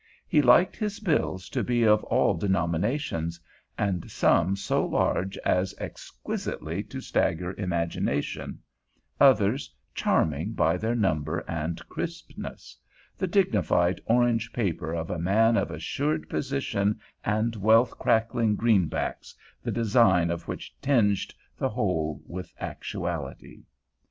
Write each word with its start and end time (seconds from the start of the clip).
He 0.27 0.41
liked 0.41 0.75
his 0.75 0.99
bills 0.99 1.47
to 1.49 1.63
be 1.63 1.83
of 1.83 2.03
all 2.05 2.33
denominations, 2.33 3.39
and 3.77 4.09
some 4.09 4.55
so 4.55 4.83
large 4.83 5.37
as 5.45 5.75
exquisitely 5.77 6.81
to 6.85 6.99
stagger 6.99 7.53
imagination, 7.55 8.63
others 9.19 9.71
charming 9.93 10.53
by 10.53 10.77
their 10.77 10.95
number 10.95 11.45
and 11.47 11.87
crispness—the 11.87 13.27
dignified, 13.27 14.01
orange 14.07 14.51
paper 14.53 14.91
of 14.91 15.11
a 15.11 15.19
man 15.19 15.55
of 15.55 15.69
assured 15.69 16.27
position 16.27 16.99
and 17.23 17.55
wealth 17.55 17.99
crackling 17.99 18.55
greenbacks 18.57 19.35
the 19.61 19.71
design 19.71 20.31
of 20.31 20.47
which 20.47 20.75
tinged 20.81 21.31
the 21.59 21.69
whole 21.69 22.23
with 22.25 22.51
actuality. 22.59 23.61